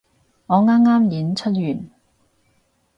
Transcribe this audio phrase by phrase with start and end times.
[0.47, 1.89] 我啱啱演出完